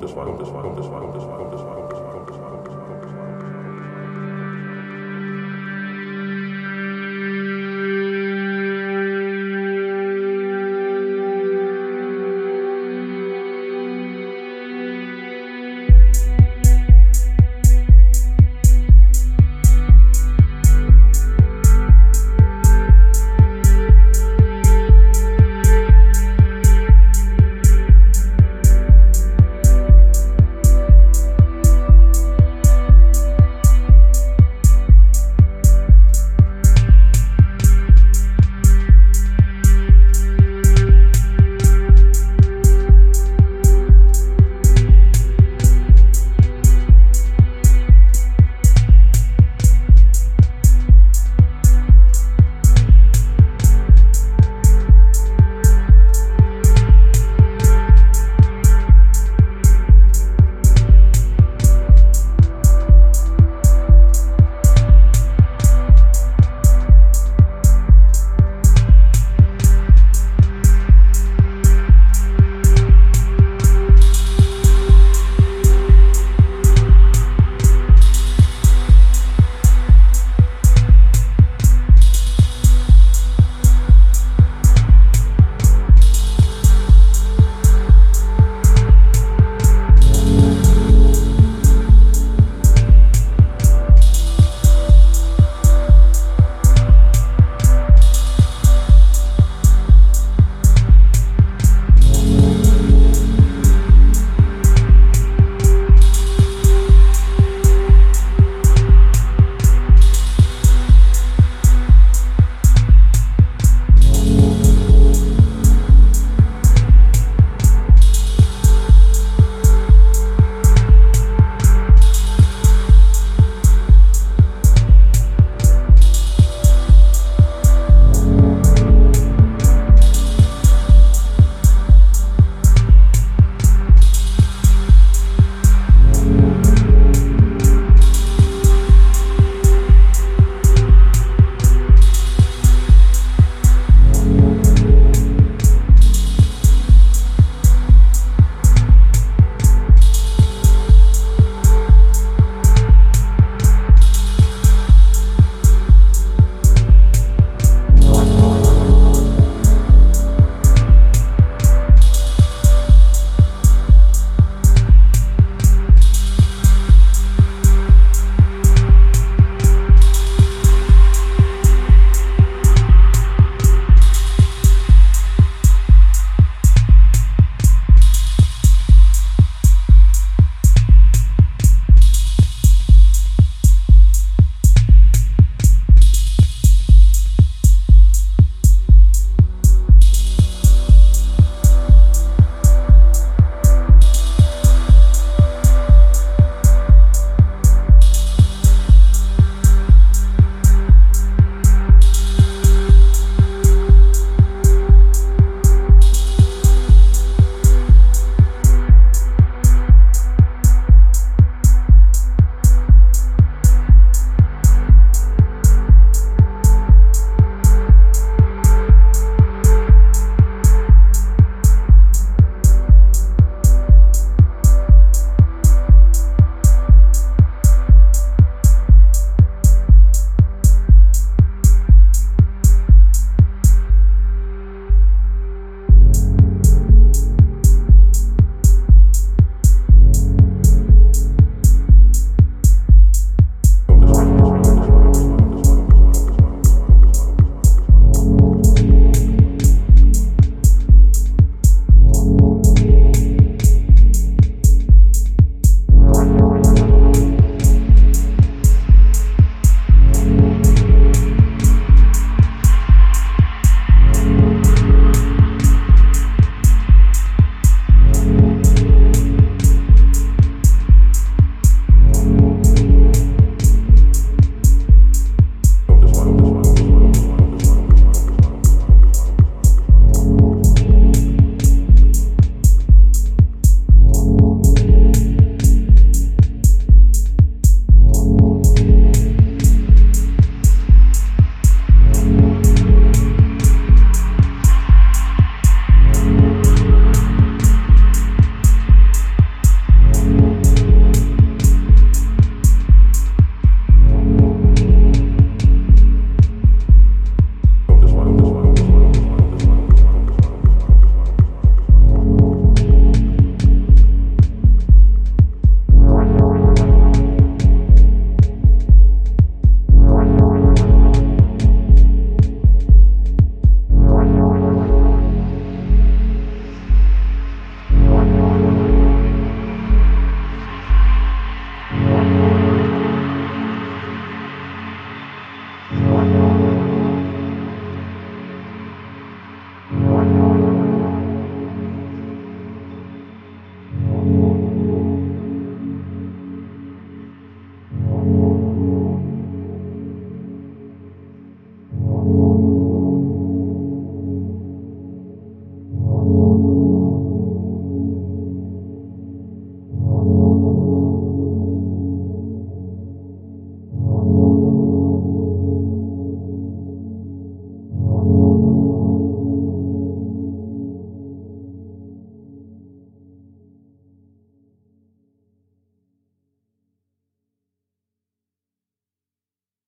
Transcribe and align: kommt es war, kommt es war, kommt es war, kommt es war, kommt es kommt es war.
kommt 0.00 0.10
es 0.10 0.16
war, 0.16 0.24
kommt 0.24 0.40
es 0.40 0.54
war, 0.54 0.62
kommt 0.62 0.78
es 0.78 0.90
war, 0.90 1.00
kommt 1.00 1.16
es 1.16 1.26
war, 1.26 1.36
kommt 1.36 1.54
es 1.54 1.60
kommt 1.60 1.60
es 1.60 1.66
war. 1.66 1.79